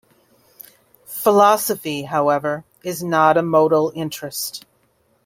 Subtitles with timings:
[1.05, 4.65] Philosophy, however, is not a modal interest.